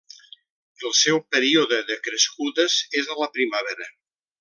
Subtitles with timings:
[0.89, 3.93] El seu període de crescudes és a la primavera.